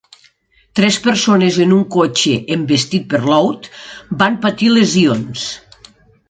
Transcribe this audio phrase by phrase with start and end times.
[0.77, 3.69] Tres persones en un cotxe envestit per Laud
[4.23, 5.47] van patir lesions.